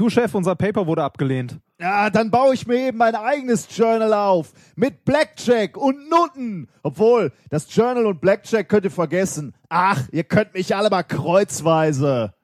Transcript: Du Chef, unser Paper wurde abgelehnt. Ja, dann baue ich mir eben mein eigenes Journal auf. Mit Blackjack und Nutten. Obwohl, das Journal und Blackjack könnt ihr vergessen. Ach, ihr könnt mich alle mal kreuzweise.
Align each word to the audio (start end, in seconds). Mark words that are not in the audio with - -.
Du 0.00 0.08
Chef, 0.08 0.34
unser 0.34 0.54
Paper 0.54 0.86
wurde 0.86 1.04
abgelehnt. 1.04 1.58
Ja, 1.78 2.08
dann 2.08 2.30
baue 2.30 2.54
ich 2.54 2.66
mir 2.66 2.88
eben 2.88 2.96
mein 2.96 3.14
eigenes 3.14 3.68
Journal 3.76 4.14
auf. 4.14 4.54
Mit 4.74 5.04
Blackjack 5.04 5.76
und 5.76 6.08
Nutten. 6.08 6.70
Obwohl, 6.82 7.32
das 7.50 7.66
Journal 7.76 8.06
und 8.06 8.18
Blackjack 8.18 8.66
könnt 8.66 8.86
ihr 8.86 8.90
vergessen. 8.90 9.52
Ach, 9.68 10.08
ihr 10.10 10.24
könnt 10.24 10.54
mich 10.54 10.74
alle 10.74 10.88
mal 10.88 11.02
kreuzweise. 11.02 12.32